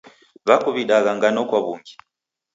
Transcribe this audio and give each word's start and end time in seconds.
W'akuw'idagha 0.47 1.11
ngano 1.17 1.41
kwa 1.49 1.59
w'ungi. 1.65 1.93